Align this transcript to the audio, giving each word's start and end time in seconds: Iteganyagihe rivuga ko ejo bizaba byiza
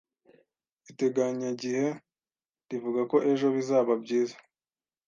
Iteganyagihe 0.91 1.87
rivuga 2.69 3.01
ko 3.11 3.17
ejo 3.31 3.47
bizaba 3.55 3.91
byiza 4.03 4.37